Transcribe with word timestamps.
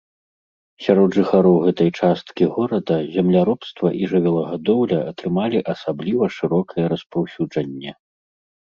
Сярод 0.85 1.17
жыхароў 1.17 1.55
гэтай 1.65 1.89
часткі 1.99 2.43
горада 2.57 2.95
земляробства 3.19 3.87
і 4.01 4.11
жывёлагадоўля 4.15 4.99
атрымалі 5.13 5.59
асабліва 5.77 6.25
шырокае 6.39 6.85
распаўсюджанне. 6.97 7.91